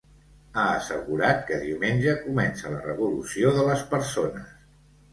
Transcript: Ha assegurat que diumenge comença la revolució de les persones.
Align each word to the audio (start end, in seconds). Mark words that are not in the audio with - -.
Ha 0.53 0.63
assegurat 0.77 1.43
que 1.51 1.59
diumenge 1.67 2.17
comença 2.25 2.75
la 2.75 2.83
revolució 2.89 3.55
de 3.61 3.71
les 3.71 3.89
persones. 3.97 4.53